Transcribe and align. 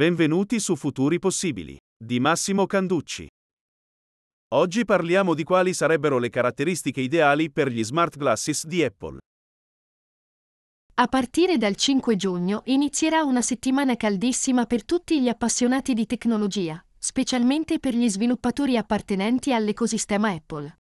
Benvenuti 0.00 0.60
su 0.60 0.76
Futuri 0.76 1.18
Possibili, 1.18 1.76
di 2.02 2.20
Massimo 2.20 2.64
Canducci. 2.64 3.28
Oggi 4.54 4.86
parliamo 4.86 5.34
di 5.34 5.44
quali 5.44 5.74
sarebbero 5.74 6.16
le 6.16 6.30
caratteristiche 6.30 7.02
ideali 7.02 7.50
per 7.50 7.68
gli 7.68 7.84
smart 7.84 8.16
glasses 8.16 8.64
di 8.64 8.82
Apple. 8.82 9.18
A 10.94 11.06
partire 11.06 11.58
dal 11.58 11.76
5 11.76 12.16
giugno 12.16 12.62
inizierà 12.64 13.24
una 13.24 13.42
settimana 13.42 13.94
caldissima 13.96 14.64
per 14.64 14.86
tutti 14.86 15.20
gli 15.20 15.28
appassionati 15.28 15.92
di 15.92 16.06
tecnologia, 16.06 16.82
specialmente 16.96 17.78
per 17.78 17.94
gli 17.94 18.08
sviluppatori 18.08 18.78
appartenenti 18.78 19.52
all'ecosistema 19.52 20.30
Apple. 20.30 20.78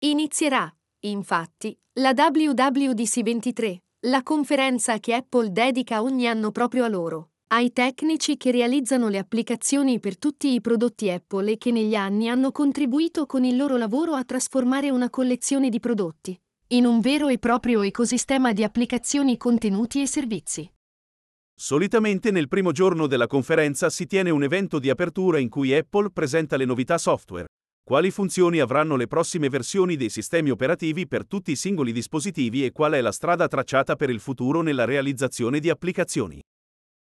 Inizierà, 0.00 0.70
infatti, 1.04 1.74
la 1.98 2.12
WWDC 2.14 3.22
23, 3.22 3.78
la 4.00 4.22
conferenza 4.22 4.98
che 4.98 5.14
Apple 5.14 5.50
dedica 5.50 6.02
ogni 6.02 6.28
anno 6.28 6.50
proprio 6.50 6.84
a 6.84 6.88
loro 6.88 7.30
ai 7.54 7.72
tecnici 7.72 8.36
che 8.36 8.50
realizzano 8.50 9.08
le 9.08 9.18
applicazioni 9.18 10.00
per 10.00 10.18
tutti 10.18 10.52
i 10.54 10.60
prodotti 10.60 11.08
Apple 11.08 11.52
e 11.52 11.56
che 11.56 11.70
negli 11.70 11.94
anni 11.94 12.28
hanno 12.28 12.50
contribuito 12.50 13.26
con 13.26 13.44
il 13.44 13.54
loro 13.54 13.76
lavoro 13.76 14.14
a 14.14 14.24
trasformare 14.24 14.90
una 14.90 15.08
collezione 15.08 15.68
di 15.68 15.78
prodotti 15.78 16.36
in 16.68 16.84
un 16.84 16.98
vero 16.98 17.28
e 17.28 17.38
proprio 17.38 17.82
ecosistema 17.82 18.52
di 18.52 18.64
applicazioni, 18.64 19.36
contenuti 19.36 20.02
e 20.02 20.08
servizi. 20.08 20.68
Solitamente 21.54 22.32
nel 22.32 22.48
primo 22.48 22.72
giorno 22.72 23.06
della 23.06 23.28
conferenza 23.28 23.88
si 23.88 24.06
tiene 24.06 24.30
un 24.30 24.42
evento 24.42 24.80
di 24.80 24.90
apertura 24.90 25.38
in 25.38 25.48
cui 25.48 25.72
Apple 25.72 26.10
presenta 26.10 26.56
le 26.56 26.64
novità 26.64 26.98
software, 26.98 27.46
quali 27.84 28.10
funzioni 28.10 28.58
avranno 28.58 28.96
le 28.96 29.06
prossime 29.06 29.48
versioni 29.48 29.94
dei 29.94 30.10
sistemi 30.10 30.50
operativi 30.50 31.06
per 31.06 31.24
tutti 31.24 31.52
i 31.52 31.56
singoli 31.56 31.92
dispositivi 31.92 32.64
e 32.64 32.72
qual 32.72 32.94
è 32.94 33.00
la 33.00 33.12
strada 33.12 33.46
tracciata 33.46 33.94
per 33.94 34.10
il 34.10 34.18
futuro 34.18 34.60
nella 34.60 34.84
realizzazione 34.84 35.60
di 35.60 35.70
applicazioni. 35.70 36.40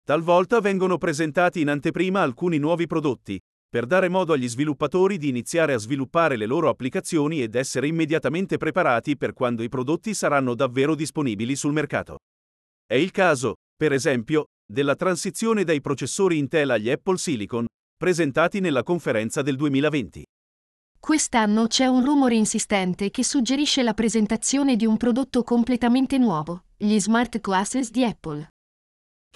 Talvolta 0.06 0.60
vengono 0.60 0.98
presentati 0.98 1.60
in 1.60 1.68
anteprima 1.68 2.22
alcuni 2.22 2.58
nuovi 2.58 2.86
prodotti, 2.86 3.40
per 3.68 3.86
dare 3.86 4.08
modo 4.08 4.34
agli 4.34 4.48
sviluppatori 4.48 5.18
di 5.18 5.28
iniziare 5.28 5.72
a 5.72 5.78
sviluppare 5.78 6.36
le 6.36 6.46
loro 6.46 6.68
applicazioni 6.68 7.42
ed 7.42 7.56
essere 7.56 7.88
immediatamente 7.88 8.56
preparati 8.56 9.16
per 9.16 9.32
quando 9.32 9.64
i 9.64 9.68
prodotti 9.68 10.14
saranno 10.14 10.54
davvero 10.54 10.94
disponibili 10.94 11.56
sul 11.56 11.72
mercato. 11.72 12.18
È 12.86 12.94
il 12.94 13.10
caso, 13.10 13.54
per 13.76 13.92
esempio, 13.92 14.44
della 14.64 14.94
transizione 14.94 15.64
dai 15.64 15.80
processori 15.80 16.38
Intel 16.38 16.70
agli 16.70 16.88
Apple 16.88 17.16
Silicon, 17.16 17.66
presentati 17.96 18.60
nella 18.60 18.84
conferenza 18.84 19.42
del 19.42 19.56
2020. 19.56 20.22
Quest'anno 21.00 21.66
c'è 21.66 21.86
un 21.86 22.04
rumore 22.04 22.36
insistente 22.36 23.10
che 23.10 23.24
suggerisce 23.24 23.82
la 23.82 23.92
presentazione 23.92 24.76
di 24.76 24.86
un 24.86 24.98
prodotto 24.98 25.42
completamente 25.42 26.16
nuovo, 26.16 26.66
gli 26.76 26.96
smart 27.00 27.40
glasses 27.40 27.90
di 27.90 28.04
Apple. 28.04 28.50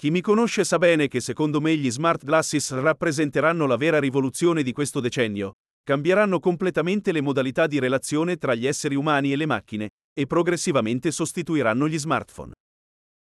Chi 0.01 0.09
mi 0.09 0.21
conosce 0.21 0.63
sa 0.63 0.79
bene 0.79 1.07
che 1.07 1.19
secondo 1.19 1.61
me 1.61 1.77
gli 1.77 1.91
smart 1.91 2.25
glasses 2.25 2.71
rappresenteranno 2.71 3.67
la 3.67 3.75
vera 3.75 3.99
rivoluzione 3.99 4.63
di 4.63 4.71
questo 4.71 4.99
decennio, 4.99 5.57
cambieranno 5.83 6.39
completamente 6.39 7.11
le 7.11 7.21
modalità 7.21 7.67
di 7.67 7.77
relazione 7.77 8.37
tra 8.37 8.55
gli 8.55 8.65
esseri 8.65 8.95
umani 8.95 9.31
e 9.31 9.35
le 9.35 9.45
macchine, 9.45 9.89
e 10.11 10.25
progressivamente 10.25 11.11
sostituiranno 11.11 11.87
gli 11.87 11.99
smartphone. 11.99 12.53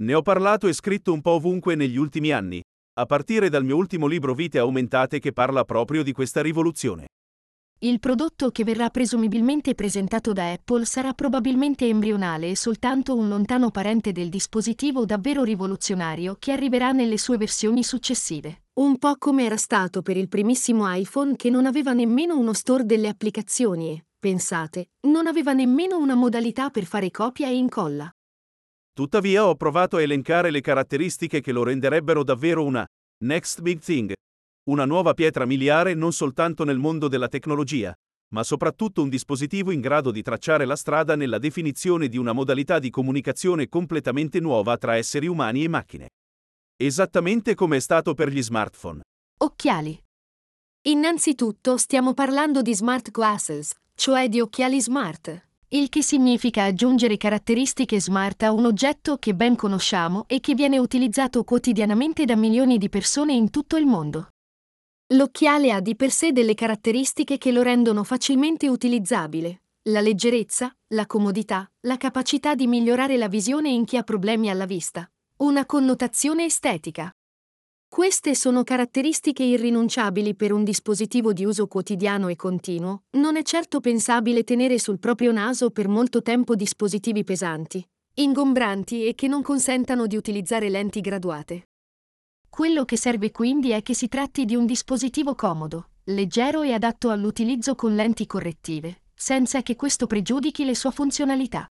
Ne 0.02 0.12
ho 0.12 0.20
parlato 0.20 0.68
e 0.68 0.74
scritto 0.74 1.14
un 1.14 1.22
po' 1.22 1.30
ovunque 1.30 1.76
negli 1.76 1.96
ultimi 1.96 2.30
anni, 2.30 2.60
a 2.98 3.06
partire 3.06 3.48
dal 3.48 3.64
mio 3.64 3.76
ultimo 3.76 4.06
libro 4.06 4.34
Vite 4.34 4.58
aumentate 4.58 5.18
che 5.18 5.32
parla 5.32 5.64
proprio 5.64 6.02
di 6.02 6.12
questa 6.12 6.42
rivoluzione. 6.42 7.06
Il 7.80 8.00
prodotto 8.00 8.50
che 8.50 8.64
verrà 8.64 8.88
presumibilmente 8.88 9.74
presentato 9.74 10.32
da 10.32 10.50
Apple 10.50 10.86
sarà 10.86 11.12
probabilmente 11.12 11.86
embrionale 11.86 12.48
e 12.48 12.56
soltanto 12.56 13.14
un 13.14 13.28
lontano 13.28 13.70
parente 13.70 14.12
del 14.12 14.30
dispositivo 14.30 15.04
davvero 15.04 15.42
rivoluzionario 15.44 16.36
che 16.38 16.52
arriverà 16.52 16.92
nelle 16.92 17.18
sue 17.18 17.36
versioni 17.36 17.84
successive. 17.84 18.62
Un 18.80 18.96
po' 18.96 19.16
come 19.18 19.44
era 19.44 19.58
stato 19.58 20.00
per 20.00 20.16
il 20.16 20.28
primissimo 20.28 20.90
iPhone 20.90 21.36
che 21.36 21.50
non 21.50 21.66
aveva 21.66 21.92
nemmeno 21.92 22.38
uno 22.38 22.54
store 22.54 22.86
delle 22.86 23.08
applicazioni 23.08 23.90
e, 23.90 24.04
pensate, 24.18 24.92
non 25.08 25.26
aveva 25.26 25.52
nemmeno 25.52 25.98
una 25.98 26.14
modalità 26.14 26.70
per 26.70 26.86
fare 26.86 27.10
copia 27.10 27.48
e 27.48 27.56
incolla. 27.56 28.10
Tuttavia 28.94 29.46
ho 29.46 29.54
provato 29.54 29.98
a 29.98 30.02
elencare 30.02 30.50
le 30.50 30.62
caratteristiche 30.62 31.42
che 31.42 31.52
lo 31.52 31.62
renderebbero 31.62 32.24
davvero 32.24 32.64
una 32.64 32.86
next 33.22 33.60
big 33.60 33.80
thing 33.80 34.14
una 34.68 34.84
nuova 34.84 35.14
pietra 35.14 35.44
miliare 35.44 35.94
non 35.94 36.12
soltanto 36.12 36.64
nel 36.64 36.78
mondo 36.78 37.06
della 37.06 37.28
tecnologia, 37.28 37.94
ma 38.32 38.42
soprattutto 38.42 39.00
un 39.00 39.08
dispositivo 39.08 39.70
in 39.70 39.80
grado 39.80 40.10
di 40.10 40.22
tracciare 40.22 40.64
la 40.64 40.74
strada 40.74 41.14
nella 41.14 41.38
definizione 41.38 42.08
di 42.08 42.16
una 42.16 42.32
modalità 42.32 42.80
di 42.80 42.90
comunicazione 42.90 43.68
completamente 43.68 44.40
nuova 44.40 44.76
tra 44.76 44.96
esseri 44.96 45.28
umani 45.28 45.62
e 45.62 45.68
macchine. 45.68 46.08
Esattamente 46.76 47.54
come 47.54 47.76
è 47.76 47.80
stato 47.80 48.14
per 48.14 48.28
gli 48.28 48.42
smartphone. 48.42 49.02
Occhiali. 49.38 50.02
Innanzitutto 50.86 51.76
stiamo 51.76 52.12
parlando 52.12 52.60
di 52.60 52.74
smart 52.74 53.10
glasses, 53.10 53.72
cioè 53.94 54.28
di 54.28 54.40
occhiali 54.40 54.80
smart, 54.80 55.48
il 55.68 55.88
che 55.88 56.02
significa 56.02 56.64
aggiungere 56.64 57.16
caratteristiche 57.16 58.00
smart 58.00 58.42
a 58.42 58.52
un 58.52 58.66
oggetto 58.66 59.16
che 59.18 59.34
ben 59.34 59.54
conosciamo 59.54 60.24
e 60.26 60.40
che 60.40 60.54
viene 60.54 60.78
utilizzato 60.78 61.44
quotidianamente 61.44 62.24
da 62.24 62.34
milioni 62.34 62.78
di 62.78 62.88
persone 62.88 63.32
in 63.32 63.50
tutto 63.50 63.76
il 63.76 63.86
mondo. 63.86 64.30
L'occhiale 65.10 65.70
ha 65.70 65.78
di 65.78 65.94
per 65.94 66.10
sé 66.10 66.32
delle 66.32 66.54
caratteristiche 66.54 67.38
che 67.38 67.52
lo 67.52 67.62
rendono 67.62 68.02
facilmente 68.02 68.68
utilizzabile. 68.68 69.60
La 69.82 70.00
leggerezza, 70.00 70.76
la 70.88 71.06
comodità, 71.06 71.70
la 71.82 71.96
capacità 71.96 72.56
di 72.56 72.66
migliorare 72.66 73.16
la 73.16 73.28
visione 73.28 73.68
in 73.68 73.84
chi 73.84 73.96
ha 73.96 74.02
problemi 74.02 74.50
alla 74.50 74.64
vista. 74.64 75.08
Una 75.36 75.64
connotazione 75.64 76.46
estetica. 76.46 77.14
Queste 77.86 78.34
sono 78.34 78.64
caratteristiche 78.64 79.44
irrinunciabili 79.44 80.34
per 80.34 80.52
un 80.52 80.64
dispositivo 80.64 81.32
di 81.32 81.44
uso 81.44 81.68
quotidiano 81.68 82.26
e 82.26 82.34
continuo. 82.34 83.04
Non 83.10 83.36
è 83.36 83.44
certo 83.44 83.78
pensabile 83.78 84.42
tenere 84.42 84.80
sul 84.80 84.98
proprio 84.98 85.30
naso 85.30 85.70
per 85.70 85.86
molto 85.86 86.20
tempo 86.20 86.56
dispositivi 86.56 87.22
pesanti, 87.22 87.86
ingombranti 88.14 89.06
e 89.06 89.14
che 89.14 89.28
non 89.28 89.42
consentano 89.42 90.08
di 90.08 90.16
utilizzare 90.16 90.68
lenti 90.68 91.00
graduate. 91.00 91.68
Quello 92.56 92.86
che 92.86 92.96
serve 92.96 93.32
quindi 93.32 93.72
è 93.72 93.82
che 93.82 93.92
si 93.92 94.08
tratti 94.08 94.46
di 94.46 94.54
un 94.56 94.64
dispositivo 94.64 95.34
comodo, 95.34 95.90
leggero 96.04 96.62
e 96.62 96.72
adatto 96.72 97.10
all'utilizzo 97.10 97.74
con 97.74 97.94
lenti 97.94 98.24
correttive, 98.24 99.02
senza 99.14 99.60
che 99.60 99.76
questo 99.76 100.06
pregiudichi 100.06 100.64
le 100.64 100.74
sue 100.74 100.90
funzionalità. 100.90 101.66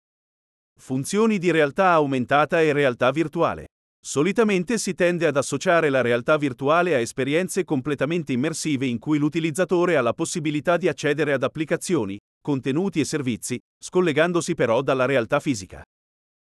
Funzioni 0.77 1.37
di 1.37 1.51
realtà 1.51 1.91
aumentata 1.91 2.61
e 2.61 2.73
realtà 2.73 3.11
virtuale. 3.11 3.67
Solitamente 3.97 4.77
si 4.77 4.93
tende 4.93 5.25
ad 5.25 5.37
associare 5.37 5.89
la 5.89 6.01
realtà 6.01 6.35
virtuale 6.35 6.95
a 6.95 6.99
esperienze 6.99 7.63
completamente 7.63 8.33
immersive 8.33 8.85
in 8.85 8.99
cui 8.99 9.17
l'utilizzatore 9.17 9.95
ha 9.95 10.01
la 10.01 10.11
possibilità 10.11 10.75
di 10.75 10.89
accedere 10.89 11.31
ad 11.31 11.43
applicazioni, 11.43 12.17
contenuti 12.41 12.99
e 12.99 13.05
servizi, 13.05 13.57
scollegandosi 13.81 14.53
però 14.53 14.81
dalla 14.81 15.05
realtà 15.05 15.39
fisica. 15.39 15.81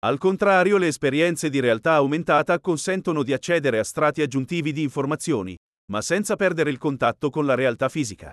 Al 0.04 0.18
contrario, 0.18 0.78
le 0.78 0.88
esperienze 0.88 1.52
di 1.52 1.60
realtà 1.60 1.94
aumentata 1.94 2.60
consentono 2.60 3.22
di 3.22 3.34
accedere 3.34 3.78
a 3.78 3.84
strati 3.84 4.24
aggiuntivi 4.24 4.72
di 4.72 4.82
informazioni, 4.82 5.56
ma 5.92 6.02
senza 6.02 6.36
perdere 6.36 6.72
il 6.72 6.80
contatto 6.80 7.30
con 7.30 7.46
la 7.46 7.54
realtà 7.54 7.88
fisica. 7.88 8.32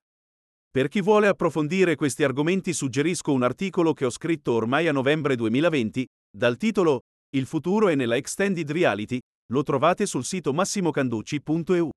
Per 0.70 0.88
chi 0.88 1.02
vuole 1.02 1.28
approfondire 1.28 1.94
questi 1.94 2.24
argomenti 2.24 2.72
suggerisco 2.72 3.32
un 3.32 3.42
articolo 3.42 3.92
che 3.92 4.06
ho 4.06 4.10
scritto 4.10 4.52
ormai 4.52 4.88
a 4.88 4.92
novembre 4.92 5.36
2020, 5.36 6.06
dal 6.34 6.56
titolo 6.56 7.00
Il 7.36 7.44
futuro 7.44 7.88
è 7.88 7.94
nella 7.94 8.16
extended 8.16 8.70
reality, 8.70 9.18
lo 9.52 9.62
trovate 9.62 10.06
sul 10.06 10.24
sito 10.24 10.54
massimocanducci.eu. 10.54 11.90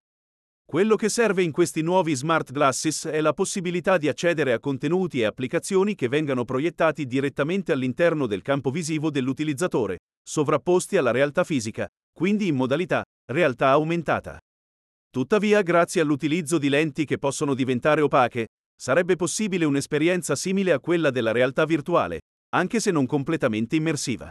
Quello 0.71 0.95
che 0.95 1.09
serve 1.09 1.43
in 1.43 1.51
questi 1.51 1.81
nuovi 1.81 2.15
smart 2.15 2.53
glasses 2.53 3.05
è 3.05 3.19
la 3.19 3.33
possibilità 3.33 3.97
di 3.97 4.07
accedere 4.07 4.53
a 4.53 4.59
contenuti 4.61 5.19
e 5.19 5.25
applicazioni 5.25 5.95
che 5.95 6.07
vengano 6.07 6.45
proiettati 6.45 7.05
direttamente 7.05 7.73
all'interno 7.73 8.25
del 8.25 8.41
campo 8.41 8.71
visivo 8.71 9.11
dell'utilizzatore, 9.11 9.97
sovrapposti 10.23 10.95
alla 10.95 11.11
realtà 11.11 11.43
fisica, 11.43 11.89
quindi 12.13 12.47
in 12.47 12.55
modalità 12.55 13.03
realtà 13.33 13.67
aumentata. 13.71 14.39
Tuttavia, 15.09 15.61
grazie 15.61 15.99
all'utilizzo 15.99 16.57
di 16.57 16.69
lenti 16.69 17.03
che 17.03 17.17
possono 17.17 17.53
diventare 17.53 17.99
opache, 17.99 18.47
sarebbe 18.73 19.17
possibile 19.17 19.66
un'esperienza 19.66 20.37
simile 20.37 20.72
a 20.72 20.79
quella 20.79 21.09
della 21.09 21.34
realtà 21.34 21.66
virtuale, 21.66 22.22
anche 22.55 22.79
se 22.79 22.91
non 22.91 23.05
completamente 23.05 23.75
immersiva. 23.75 24.29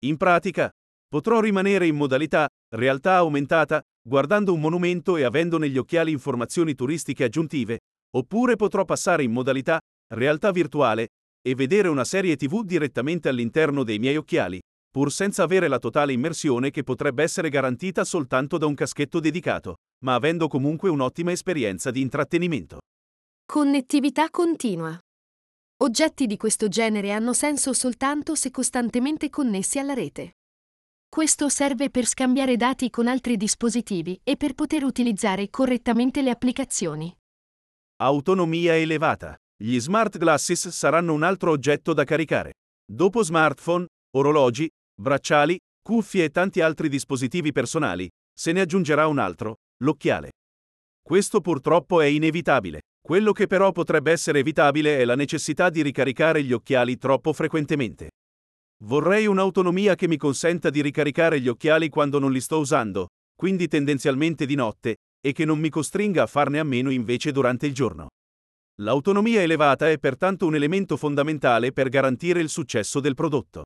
In 0.00 0.16
pratica, 0.16 0.68
potrò 1.10 1.40
rimanere 1.40 1.88
in 1.88 1.96
modalità 1.96 2.48
realtà 2.72 3.16
aumentata 3.16 3.82
guardando 4.00 4.52
un 4.52 4.60
monumento 4.60 5.16
e 5.16 5.24
avendo 5.24 5.58
negli 5.58 5.76
occhiali 5.76 6.12
informazioni 6.12 6.74
turistiche 6.74 7.24
aggiuntive, 7.24 7.80
oppure 8.16 8.54
potrò 8.54 8.84
passare 8.84 9.24
in 9.24 9.32
modalità 9.32 9.80
realtà 10.14 10.52
virtuale 10.52 11.08
e 11.42 11.54
vedere 11.54 11.88
una 11.88 12.04
serie 12.04 12.36
TV 12.36 12.62
direttamente 12.64 13.28
all'interno 13.28 13.82
dei 13.82 13.98
miei 13.98 14.16
occhiali, 14.16 14.60
pur 14.88 15.10
senza 15.12 15.42
avere 15.42 15.66
la 15.68 15.78
totale 15.78 16.12
immersione 16.12 16.70
che 16.70 16.84
potrebbe 16.84 17.24
essere 17.24 17.48
garantita 17.48 18.04
soltanto 18.04 18.56
da 18.56 18.66
un 18.66 18.74
caschetto 18.74 19.18
dedicato, 19.18 19.76
ma 20.04 20.14
avendo 20.14 20.46
comunque 20.48 20.90
un'ottima 20.90 21.32
esperienza 21.32 21.90
di 21.90 22.00
intrattenimento. 22.00 22.78
Connettività 23.44 24.30
continua. 24.30 24.96
Oggetti 25.82 26.26
di 26.26 26.36
questo 26.36 26.68
genere 26.68 27.10
hanno 27.10 27.32
senso 27.32 27.72
soltanto 27.72 28.34
se 28.34 28.50
costantemente 28.50 29.28
connessi 29.28 29.78
alla 29.78 29.94
rete. 29.94 30.34
Questo 31.12 31.48
serve 31.48 31.90
per 31.90 32.06
scambiare 32.06 32.56
dati 32.56 32.88
con 32.88 33.08
altri 33.08 33.36
dispositivi 33.36 34.20
e 34.22 34.36
per 34.36 34.54
poter 34.54 34.84
utilizzare 34.84 35.50
correttamente 35.50 36.22
le 36.22 36.30
applicazioni. 36.30 37.12
Autonomia 37.96 38.76
elevata. 38.76 39.34
Gli 39.60 39.76
smart 39.80 40.18
glasses 40.18 40.68
saranno 40.68 41.12
un 41.12 41.24
altro 41.24 41.50
oggetto 41.50 41.94
da 41.94 42.04
caricare. 42.04 42.52
Dopo 42.86 43.24
smartphone, 43.24 43.88
orologi, 44.16 44.68
bracciali, 44.94 45.58
cuffie 45.82 46.22
e 46.22 46.30
tanti 46.30 46.60
altri 46.60 46.88
dispositivi 46.88 47.50
personali, 47.50 48.08
se 48.32 48.52
ne 48.52 48.60
aggiungerà 48.60 49.08
un 49.08 49.18
altro, 49.18 49.56
l'occhiale. 49.82 50.30
Questo 51.02 51.40
purtroppo 51.40 52.00
è 52.00 52.06
inevitabile. 52.06 52.82
Quello 53.02 53.32
che 53.32 53.48
però 53.48 53.72
potrebbe 53.72 54.12
essere 54.12 54.38
evitabile 54.38 54.98
è 54.98 55.04
la 55.04 55.16
necessità 55.16 55.70
di 55.70 55.82
ricaricare 55.82 56.44
gli 56.44 56.52
occhiali 56.52 56.96
troppo 56.98 57.32
frequentemente. 57.32 58.10
Vorrei 58.84 59.26
un'autonomia 59.26 59.94
che 59.94 60.08
mi 60.08 60.16
consenta 60.16 60.70
di 60.70 60.80
ricaricare 60.80 61.38
gli 61.40 61.48
occhiali 61.48 61.90
quando 61.90 62.18
non 62.18 62.32
li 62.32 62.40
sto 62.40 62.58
usando, 62.58 63.08
quindi 63.36 63.68
tendenzialmente 63.68 64.46
di 64.46 64.54
notte, 64.54 64.96
e 65.20 65.32
che 65.32 65.44
non 65.44 65.58
mi 65.58 65.68
costringa 65.68 66.22
a 66.22 66.26
farne 66.26 66.58
a 66.58 66.64
meno 66.64 66.90
invece 66.90 67.30
durante 67.30 67.66
il 67.66 67.74
giorno. 67.74 68.08
L'autonomia 68.80 69.42
elevata 69.42 69.90
è 69.90 69.98
pertanto 69.98 70.46
un 70.46 70.54
elemento 70.54 70.96
fondamentale 70.96 71.72
per 71.72 71.90
garantire 71.90 72.40
il 72.40 72.48
successo 72.48 73.00
del 73.00 73.14
prodotto. 73.14 73.64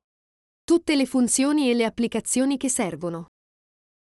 Tutte 0.65 0.95
le 0.97 1.05
funzioni 1.05 1.69
e 1.69 1.73
le 1.73 1.85
applicazioni 1.85 2.57
che 2.57 2.67
servono. 2.67 3.27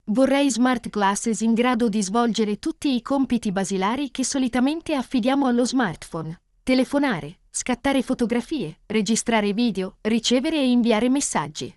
Vorrei 0.10 0.52
smart 0.52 0.90
glasses 0.90 1.40
in 1.40 1.54
grado 1.54 1.88
di 1.88 2.02
svolgere 2.02 2.58
tutti 2.58 2.94
i 2.94 3.02
compiti 3.02 3.54
basilari 3.54 4.12
che 4.12 4.26
solitamente 4.26 4.94
affidiamo 4.94 5.48
allo 5.48 5.66
smartphone. 5.66 6.42
Telefonare, 6.64 7.40
scattare 7.58 8.04
fotografie, 8.04 8.82
registrare 8.86 9.52
video, 9.52 9.98
ricevere 10.02 10.58
e 10.58 10.70
inviare 10.70 11.10
messaggi. 11.10 11.76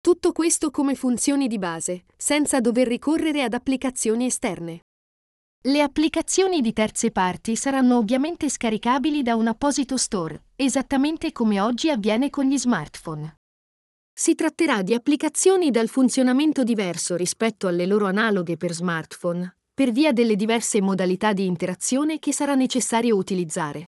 Tutto 0.00 0.30
questo 0.30 0.70
come 0.70 0.94
funzioni 0.94 1.48
di 1.48 1.58
base, 1.58 2.04
senza 2.16 2.60
dover 2.60 2.86
ricorrere 2.86 3.42
ad 3.42 3.52
applicazioni 3.52 4.26
esterne. 4.26 4.82
Le 5.64 5.82
applicazioni 5.82 6.60
di 6.60 6.72
terze 6.72 7.10
parti 7.10 7.56
saranno 7.56 7.96
ovviamente 7.96 8.48
scaricabili 8.48 9.22
da 9.22 9.34
un 9.34 9.48
apposito 9.48 9.96
store, 9.96 10.44
esattamente 10.54 11.32
come 11.32 11.60
oggi 11.60 11.90
avviene 11.90 12.30
con 12.30 12.44
gli 12.44 12.56
smartphone. 12.56 13.38
Si 14.12 14.36
tratterà 14.36 14.82
di 14.82 14.94
applicazioni 14.94 15.72
dal 15.72 15.88
funzionamento 15.88 16.62
diverso 16.62 17.16
rispetto 17.16 17.66
alle 17.66 17.86
loro 17.86 18.06
analoghe 18.06 18.56
per 18.56 18.72
smartphone, 18.72 19.56
per 19.74 19.90
via 19.90 20.12
delle 20.12 20.36
diverse 20.36 20.80
modalità 20.80 21.32
di 21.32 21.46
interazione 21.46 22.20
che 22.20 22.32
sarà 22.32 22.54
necessario 22.54 23.16
utilizzare. 23.16 23.86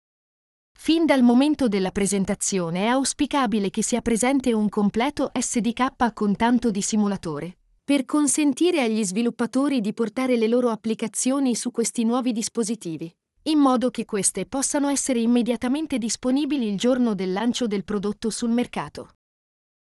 Fin 0.83 1.05
dal 1.05 1.21
momento 1.21 1.67
della 1.67 1.91
presentazione 1.91 2.85
è 2.85 2.87
auspicabile 2.87 3.69
che 3.69 3.83
sia 3.83 4.01
presente 4.01 4.51
un 4.51 4.67
completo 4.67 5.29
SDK 5.31 6.11
con 6.11 6.35
tanto 6.35 6.71
di 6.71 6.81
simulatore, 6.81 7.59
per 7.83 8.03
consentire 8.03 8.81
agli 8.81 9.03
sviluppatori 9.03 9.79
di 9.79 9.93
portare 9.93 10.37
le 10.37 10.47
loro 10.47 10.71
applicazioni 10.71 11.53
su 11.53 11.69
questi 11.69 12.03
nuovi 12.03 12.31
dispositivi, 12.31 13.15
in 13.43 13.59
modo 13.59 13.91
che 13.91 14.05
queste 14.05 14.47
possano 14.47 14.87
essere 14.87 15.19
immediatamente 15.19 15.99
disponibili 15.99 16.67
il 16.67 16.79
giorno 16.79 17.13
del 17.13 17.31
lancio 17.31 17.67
del 17.67 17.83
prodotto 17.83 18.31
sul 18.31 18.49
mercato. 18.49 19.17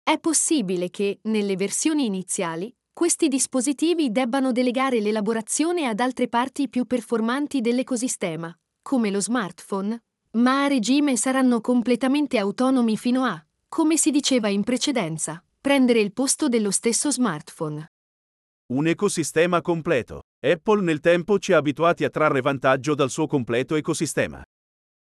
È 0.04 0.20
possibile 0.20 0.92
che, 0.92 1.22
nelle 1.24 1.56
versioni 1.56 2.06
iniziali, 2.06 2.72
questi 2.94 3.30
dispositivi 3.30 4.12
debbano 4.12 4.52
delegare 4.52 5.00
l'elaborazione 5.00 5.88
ad 5.88 6.00
altre 6.00 6.28
parti 6.28 6.70
più 6.70 6.86
performanti 6.86 7.62
dell'ecosistema, 7.62 8.56
come 8.84 9.10
lo 9.10 9.20
smartphone, 9.20 10.00
ma 10.36 10.64
a 10.64 10.68
regime 10.68 11.16
saranno 11.16 11.62
completamente 11.62 12.38
autonomi 12.38 12.98
fino 12.98 13.24
a, 13.24 13.44
come 13.68 13.98
si 13.98 14.10
diceva 14.10 14.48
in 14.48 14.64
precedenza, 14.64 15.44
prendere 15.62 16.00
il 16.00 16.12
posto 16.12 16.48
dello 16.48 16.72
stesso 16.72 17.12
smartphone. 17.12 17.92
Un 18.74 18.88
ecosistema 18.88 19.62
completo. 19.62 20.24
Apple 20.40 20.82
nel 20.82 21.00
tempo 21.00 21.38
ci 21.38 21.54
ha 21.54 21.58
abituati 21.58 22.04
a 22.04 22.10
trarre 22.10 22.42
vantaggio 22.42 22.96
dal 22.96 23.10
suo 23.10 23.28
completo 23.28 23.76
ecosistema. 23.76 24.44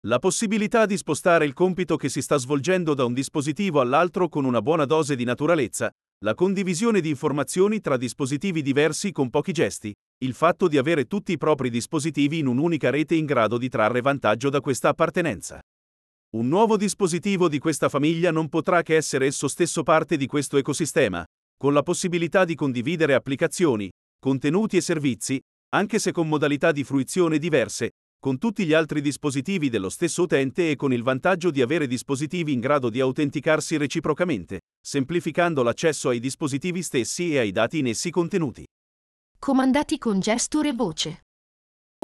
La 0.07 0.19
possibilità 0.19 0.87
di 0.87 0.97
spostare 0.97 1.45
il 1.45 1.53
compito 1.53 1.97
che 1.97 2.09
si 2.09 2.21
sta 2.21 2.37
svolgendo 2.37 2.93
da 2.93 3.05
un 3.05 3.15
dispositivo 3.15 3.81
all'altro 3.81 4.29
con 4.29 4.45
una 4.45 4.61
buona 4.61 4.85
dose 4.85 5.15
di 5.15 5.25
naturalezza, 5.25 5.89
la 6.25 6.35
condivisione 6.35 7.01
di 7.01 7.11
informazioni 7.11 7.81
tra 7.81 7.97
dispositivi 7.97 8.63
diversi 8.63 9.13
con 9.13 9.31
pochi 9.31 9.53
gesti, 9.53 9.93
il 10.23 10.35
fatto 10.35 10.69
di 10.69 10.79
avere 10.79 11.07
tutti 11.07 11.33
i 11.33 11.37
propri 11.37 11.69
dispositivi 11.69 12.39
in 12.39 12.47
un'unica 12.47 12.91
rete 12.91 13.17
in 13.17 13.25
grado 13.25 13.59
di 13.59 13.69
trarre 13.69 14.01
vantaggio 14.01 14.51
da 14.51 14.61
questa 14.61 14.91
appartenenza. 14.91 15.61
Un 16.37 16.47
nuovo 16.47 16.77
dispositivo 16.77 17.49
di 17.49 17.59
questa 17.59 17.89
famiglia 17.89 18.31
non 18.31 18.49
potrà 18.49 18.83
che 18.83 18.95
essere 18.95 19.27
esso 19.27 19.49
stesso 19.49 19.83
parte 19.83 20.17
di 20.17 20.27
questo 20.27 20.57
ecosistema, 20.59 21.25
con 21.57 21.73
la 21.73 21.83
possibilità 21.83 22.45
di 22.45 22.55
condividere 22.55 23.15
applicazioni, 23.15 23.91
contenuti 24.21 24.77
e 24.77 24.81
servizi, 24.81 25.41
anche 25.71 25.99
se 25.99 26.13
con 26.13 26.29
modalità 26.29 26.71
di 26.71 26.85
fruizione 26.85 27.39
diverse, 27.39 27.91
con 28.21 28.39
tutti 28.39 28.65
gli 28.65 28.73
altri 28.73 29.01
dispositivi 29.01 29.71
dello 29.71 29.89
stesso 29.89 30.23
utente 30.23 30.71
e 30.71 30.77
con 30.77 30.93
il 30.93 31.03
vantaggio 31.03 31.51
di 31.51 31.61
avere 31.61 31.89
dispositivi 31.89 32.53
in 32.53 32.61
grado 32.61 32.91
di 32.91 33.01
autenticarsi 33.01 33.77
reciprocamente, 33.77 34.61
semplificando 34.81 35.65
l'accesso 35.65 36.11
ai 36.11 36.21
dispositivi 36.21 36.81
stessi 36.81 37.35
e 37.35 37.39
ai 37.39 37.51
dati 37.51 37.79
in 37.79 37.89
essi 37.89 38.11
contenuti 38.11 38.65
comandati 39.44 39.99
con 39.99 40.21
gesture 40.21 40.69
e 40.69 40.73
voce. 40.73 41.25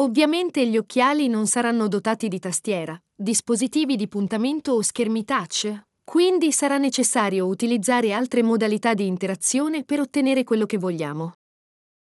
Ovviamente 0.00 0.67
gli 0.67 0.76
occhiali 0.76 1.29
non 1.29 1.46
saranno 1.46 1.87
dotati 1.87 2.26
di 2.26 2.40
tastiera, 2.40 3.00
dispositivi 3.14 3.94
di 3.94 4.08
puntamento 4.08 4.73
o 4.73 4.82
schermi 4.82 5.25
touch, 5.25 5.82
quindi 6.02 6.50
sarà 6.50 6.79
necessario 6.79 7.46
utilizzare 7.46 8.12
altre 8.12 8.43
modalità 8.43 8.93
di 8.93 9.06
interazione 9.06 9.85
per 9.85 10.00
ottenere 10.00 10.43
quello 10.43 10.67
che 10.67 10.79
vogliamo. 10.79 11.35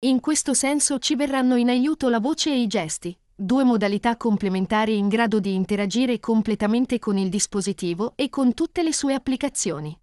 In 0.04 0.20
questo 0.20 0.54
senso 0.54 1.00
ci 1.00 1.16
verranno 1.16 1.56
in 1.56 1.70
aiuto 1.70 2.08
la 2.08 2.20
voce 2.20 2.50
e 2.50 2.60
i 2.60 2.68
gesti, 2.68 3.18
due 3.34 3.64
modalità 3.64 4.16
complementari 4.16 4.96
in 4.96 5.08
grado 5.08 5.40
di 5.40 5.54
interagire 5.54 6.20
completamente 6.20 7.00
con 7.00 7.18
il 7.18 7.30
dispositivo 7.30 8.12
e 8.14 8.28
con 8.28 8.54
tutte 8.54 8.84
le 8.84 8.92
sue 8.92 9.14
applicazioni. 9.14 9.98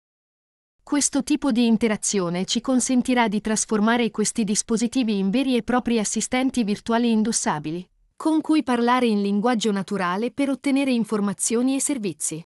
Questo 0.84 1.24
tipo 1.24 1.54
di 1.54 1.66
interazione 1.66 2.44
ci 2.44 2.60
consentirà 2.60 3.30
di 3.30 3.40
trasformare 3.40 4.12
questi 4.12 4.44
dispositivi 4.44 5.18
in 5.18 5.30
veri 5.30 5.56
e 5.56 5.64
propri 5.64 5.98
assistenti 5.98 6.66
virtuali 6.66 7.10
indossabili, 7.10 7.90
con 8.18 8.42
cui 8.42 8.64
parlare 8.64 9.08
in 9.08 9.22
linguaggio 9.22 9.72
naturale 9.72 10.32
per 10.32 10.50
ottenere 10.50 10.92
informazioni 10.92 11.76
e 11.76 11.80
servizi. 11.80 12.46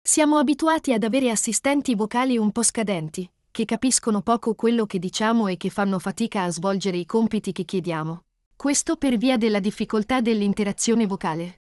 Siamo 0.00 0.36
abituati 0.36 0.92
ad 0.92 1.04
avere 1.04 1.30
assistenti 1.30 1.94
vocali 1.94 2.36
un 2.36 2.52
po' 2.52 2.62
scadenti, 2.62 3.28
che 3.50 3.64
capiscono 3.64 4.20
poco 4.20 4.54
quello 4.54 4.84
che 4.84 4.98
diciamo 4.98 5.48
e 5.48 5.56
che 5.56 5.70
fanno 5.70 5.98
fatica 5.98 6.42
a 6.42 6.50
svolgere 6.50 6.98
i 6.98 7.06
compiti 7.06 7.50
che 7.52 7.64
chiediamo. 7.64 8.24
Questo 8.54 8.96
per 8.96 9.16
via 9.16 9.38
della 9.38 9.58
difficoltà 9.58 10.20
dell'interazione 10.20 11.06
vocale. 11.06 11.60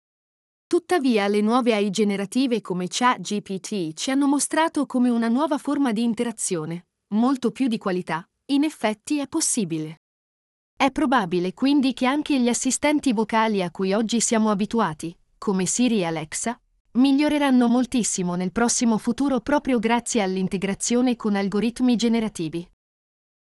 Tuttavia 0.69 1.29
le 1.29 1.41
nuove 1.41 1.73
AI 1.73 1.89
generative 1.89 2.61
come 2.61 2.89
ChatGPT 2.91 3.95
ci 3.95 4.11
hanno 4.11 4.27
mostrato 4.27 4.85
come 4.85 5.09
una 5.09 5.29
nuova 5.29 5.57
forma 5.57 5.93
di 5.93 6.03
interazione, 6.03 6.89
molto 7.15 7.53
più 7.53 7.69
di 7.69 7.79
qualità, 7.79 8.29
in 8.51 8.65
effetti 8.65 9.19
è 9.19 9.27
possibile. 9.29 10.03
È 10.77 10.91
probabile 10.91 11.55
quindi 11.55 11.95
che 11.95 12.05
anche 12.05 12.39
gli 12.39 12.51
assistenti 12.51 13.15
vocali 13.15 13.63
a 13.63 13.71
cui 13.71 13.95
oggi 13.95 14.21
siamo 14.21 14.51
abituati, 14.51 15.17
come 15.39 15.65
Siri 15.65 16.01
e 16.01 16.05
Alexa, 16.05 16.61
miglioreranno 16.99 17.67
moltissimo 17.67 18.35
nel 18.35 18.53
prossimo 18.53 18.99
futuro 18.99 19.41
proprio 19.41 19.79
grazie 19.79 20.21
all'integrazione 20.21 21.17
con 21.17 21.35
algoritmi 21.35 21.97
generativi. 21.97 22.71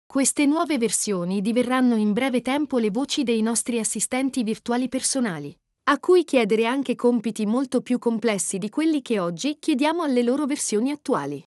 Queste 0.05 0.46
nuove 0.46 0.77
versioni 0.77 1.41
diverranno 1.41 1.96
in 1.96 2.13
breve 2.13 2.44
tempo 2.44 2.77
le 2.77 2.91
voci 2.91 3.24
dei 3.24 3.41
nostri 3.41 3.79
assistenti 3.79 4.44
virtuali 4.44 4.88
personali 4.89 5.58
a 5.88 6.00
cui 6.00 6.24
chiedere 6.24 6.65
anche 6.65 6.96
compiti 6.96 7.46
molto 7.46 7.82
più 7.82 8.00
complessi 8.00 8.58
di 8.58 8.70
quelli 8.70 9.04
che 9.04 9.20
oggi 9.20 9.58
chiediamo 9.60 10.01
alle 10.01 10.24
loro 10.24 10.48
versioni 10.48 10.89
attuali. 10.89 11.44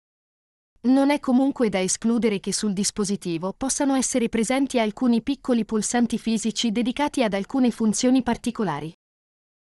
Non 0.89 1.11
è 1.11 1.21
comunque 1.21 1.71
da 1.71 1.81
escludere 1.81 2.39
che 2.39 2.53
sul 2.53 2.75
dispositivo 2.75 3.55
possano 3.57 3.95
essere 3.95 4.29
presenti 4.29 4.79
alcuni 4.79 5.23
piccoli 5.23 5.65
pulsanti 5.65 6.19
fisici 6.19 6.71
dedicati 6.71 7.23
ad 7.23 7.33
alcune 7.33 7.71
funzioni 7.71 8.23
particolari. 8.23 8.93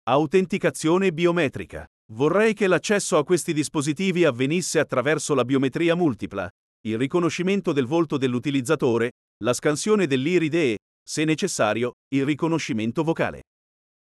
Autenticazione 0.09 1.13
biometrica. 1.13 1.85
Vorrei 2.11 2.53
che 2.53 2.67
l'accesso 2.67 3.17
a 3.17 3.23
questi 3.23 3.53
dispositivi 3.53 4.25
avvenisse 4.25 4.79
attraverso 4.79 5.33
la 5.33 5.45
biometria 5.45 5.95
multipla, 5.95 6.47
il 6.85 6.97
riconoscimento 6.97 7.71
del 7.71 7.85
volto 7.85 8.17
dell'utilizzatore, 8.17 9.11
la 9.43 9.53
scansione 9.53 10.07
dell'iride 10.07 10.73
e, 10.73 10.77
se 11.01 11.23
necessario, 11.23 11.93
il 12.13 12.25
riconoscimento 12.25 13.03
vocale. 13.03 13.41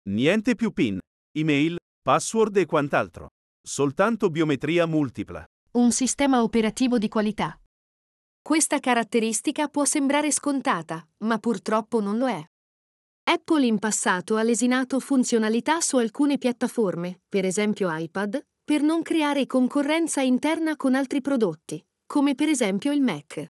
Niente 0.09 0.54
più 0.54 0.73
PIN, 0.73 0.99
email, 1.37 1.76
password 2.00 2.57
e 2.57 2.64
quant'altro. 2.64 3.28
Soltanto 3.61 4.30
biometria 4.30 4.87
multipla. 4.87 5.45
Un 5.73 5.92
sistema 5.92 6.42
operativo 6.42 6.97
di 6.97 7.09
qualità. 7.09 7.61
Questa 8.40 8.78
caratteristica 8.78 9.69
può 9.69 9.85
sembrare 9.85 10.33
scontata, 10.33 11.07
ma 11.19 11.38
purtroppo 11.38 12.00
non 12.00 12.16
lo 12.16 12.28
è. 12.28 12.42
Apple 13.25 13.66
in 13.66 13.78
passato 13.78 14.37
ha 14.37 14.42
lesinato 14.42 14.99
funzionalità 15.00 15.83
su 15.83 15.99
alcune 15.99 16.38
piattaforme, 16.38 17.21
per 17.28 17.45
esempio 17.45 17.95
iPad, 17.95 18.42
per 18.64 18.80
non 18.80 19.02
creare 19.02 19.45
concorrenza 19.45 20.23
interna 20.23 20.76
con 20.76 20.95
altri 20.95 21.21
prodotti, 21.21 21.85
come 22.07 22.35
per 22.35 22.49
esempio 22.49 22.90
il 22.90 23.02
Mac. 23.02 23.47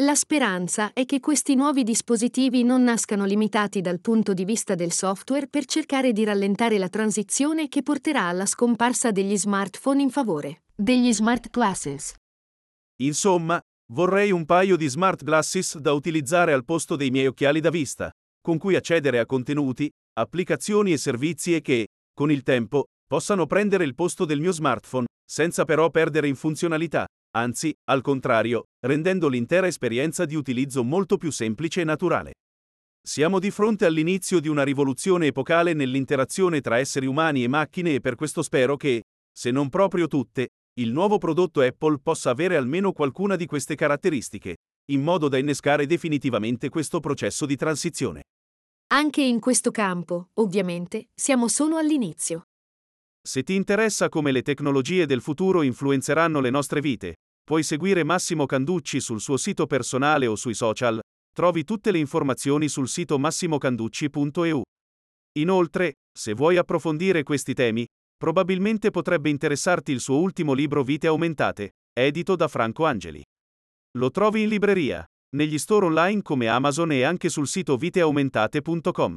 La 0.00 0.14
speranza 0.14 0.94
è 0.94 1.04
che 1.04 1.20
questi 1.20 1.54
nuovi 1.54 1.82
dispositivi 1.82 2.62
non 2.62 2.82
nascano 2.82 3.26
limitati 3.26 3.82
dal 3.82 4.00
punto 4.00 4.32
di 4.32 4.46
vista 4.46 4.74
del 4.74 4.92
software 4.92 5.46
per 5.46 5.66
cercare 5.66 6.12
di 6.12 6.24
rallentare 6.24 6.78
la 6.78 6.88
transizione 6.88 7.68
che 7.68 7.82
porterà 7.82 8.22
alla 8.22 8.46
scomparsa 8.46 9.10
degli 9.10 9.36
smartphone 9.36 10.00
in 10.00 10.08
favore 10.08 10.62
degli 10.74 11.12
smart 11.12 11.50
glasses. 11.50 12.14
Insomma, 13.02 13.60
vorrei 13.92 14.30
un 14.30 14.46
paio 14.46 14.76
di 14.76 14.88
smart 14.88 15.22
glasses 15.22 15.76
da 15.76 15.92
utilizzare 15.92 16.54
al 16.54 16.64
posto 16.64 16.96
dei 16.96 17.10
miei 17.10 17.26
occhiali 17.26 17.60
da 17.60 17.68
vista, 17.68 18.10
con 18.40 18.56
cui 18.56 18.76
accedere 18.76 19.18
a 19.18 19.26
contenuti, 19.26 19.90
applicazioni 20.18 20.92
e 20.92 20.96
servizi 20.96 21.54
e 21.54 21.60
che, 21.60 21.88
con 22.14 22.30
il 22.30 22.42
tempo, 22.42 22.84
possano 23.06 23.44
prendere 23.44 23.84
il 23.84 23.94
posto 23.94 24.24
del 24.24 24.40
mio 24.40 24.52
smartphone, 24.52 25.08
senza 25.30 25.66
però 25.66 25.90
perdere 25.90 26.26
in 26.26 26.36
funzionalità, 26.36 27.04
anzi, 27.32 27.74
al 27.84 28.00
contrario, 28.00 28.64
rendendo 28.80 29.28
l'intera 29.28 29.66
esperienza 29.66 30.24
di 30.24 30.34
utilizzo 30.34 30.82
molto 30.82 31.16
più 31.16 31.30
semplice 31.30 31.82
e 31.82 31.84
naturale. 31.84 32.32
Siamo 33.02 33.38
di 33.38 33.50
fronte 33.50 33.86
all'inizio 33.86 34.40
di 34.40 34.48
una 34.48 34.62
rivoluzione 34.62 35.26
epocale 35.26 35.72
nell'interazione 35.72 36.60
tra 36.60 36.78
esseri 36.78 37.06
umani 37.06 37.42
e 37.42 37.48
macchine 37.48 37.94
e 37.94 38.00
per 38.00 38.14
questo 38.14 38.42
spero 38.42 38.76
che, 38.76 39.02
se 39.32 39.50
non 39.50 39.68
proprio 39.68 40.06
tutte, 40.06 40.48
il 40.80 40.92
nuovo 40.92 41.18
prodotto 41.18 41.60
Apple 41.62 41.98
possa 42.02 42.30
avere 42.30 42.56
almeno 42.56 42.92
qualcuna 42.92 43.36
di 43.36 43.46
queste 43.46 43.74
caratteristiche, 43.74 44.56
in 44.90 45.02
modo 45.02 45.28
da 45.28 45.38
innescare 45.38 45.86
definitivamente 45.86 46.68
questo 46.68 47.00
processo 47.00 47.46
di 47.46 47.56
transizione. 47.56 48.22
Anche 48.92 49.22
in 49.22 49.40
questo 49.40 49.70
campo, 49.70 50.28
ovviamente, 50.34 51.08
siamo 51.14 51.48
solo 51.48 51.76
all'inizio. 51.76 52.49
Se 53.22 53.42
ti 53.42 53.54
interessa 53.54 54.08
come 54.08 54.32
le 54.32 54.40
tecnologie 54.42 55.04
del 55.04 55.20
futuro 55.20 55.60
influenzeranno 55.62 56.40
le 56.40 56.50
nostre 56.50 56.80
vite, 56.80 57.16
puoi 57.44 57.62
seguire 57.62 58.02
Massimo 58.02 58.46
Canducci 58.46 58.98
sul 58.98 59.20
suo 59.20 59.36
sito 59.36 59.66
personale 59.66 60.26
o 60.26 60.36
sui 60.36 60.54
social, 60.54 60.98
trovi 61.32 61.64
tutte 61.64 61.90
le 61.90 61.98
informazioni 61.98 62.68
sul 62.68 62.88
sito 62.88 63.18
massimocanducci.eu. 63.18 64.62
Inoltre, 65.38 65.92
se 66.12 66.32
vuoi 66.32 66.56
approfondire 66.56 67.22
questi 67.22 67.52
temi, 67.54 67.84
probabilmente 68.16 68.90
potrebbe 68.90 69.28
interessarti 69.28 69.92
il 69.92 70.00
suo 70.00 70.18
ultimo 70.18 70.52
libro 70.54 70.82
Vite 70.82 71.06
aumentate, 71.06 71.70
edito 71.92 72.36
da 72.36 72.48
Franco 72.48 72.84
Angeli. 72.84 73.22
Lo 73.98 74.10
trovi 74.10 74.42
in 74.42 74.48
libreria, 74.48 75.04
negli 75.36 75.58
store 75.58 75.86
online 75.86 76.22
come 76.22 76.48
Amazon 76.48 76.90
e 76.92 77.02
anche 77.02 77.28
sul 77.28 77.46
sito 77.46 77.76
viteaumentate.com. 77.76 79.16